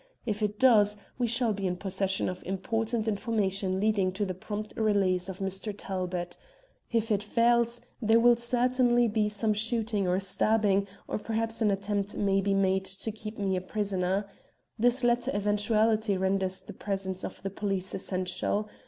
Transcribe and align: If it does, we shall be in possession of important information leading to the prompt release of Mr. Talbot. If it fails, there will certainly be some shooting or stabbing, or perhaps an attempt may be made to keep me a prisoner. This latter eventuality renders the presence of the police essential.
If 0.25 0.41
it 0.41 0.59
does, 0.59 0.97
we 1.19 1.27
shall 1.27 1.53
be 1.53 1.67
in 1.67 1.75
possession 1.75 2.27
of 2.27 2.41
important 2.43 3.07
information 3.07 3.79
leading 3.79 4.11
to 4.13 4.25
the 4.25 4.33
prompt 4.33 4.73
release 4.75 5.29
of 5.29 5.37
Mr. 5.37 5.71
Talbot. 5.77 6.37
If 6.91 7.11
it 7.11 7.21
fails, 7.21 7.81
there 8.01 8.19
will 8.19 8.35
certainly 8.35 9.07
be 9.07 9.29
some 9.29 9.53
shooting 9.53 10.07
or 10.07 10.19
stabbing, 10.19 10.87
or 11.07 11.19
perhaps 11.19 11.61
an 11.61 11.69
attempt 11.69 12.17
may 12.17 12.41
be 12.41 12.55
made 12.55 12.85
to 12.85 13.11
keep 13.11 13.37
me 13.37 13.55
a 13.55 13.61
prisoner. 13.61 14.25
This 14.79 15.03
latter 15.03 15.29
eventuality 15.35 16.17
renders 16.17 16.63
the 16.63 16.73
presence 16.73 17.23
of 17.23 17.39
the 17.43 17.51
police 17.51 17.93
essential. 17.93 18.67